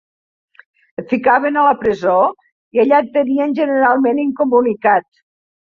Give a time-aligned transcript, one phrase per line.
[1.01, 2.15] Et ficaven a la presó
[2.79, 5.11] i allà et tenien, generalment incomunicat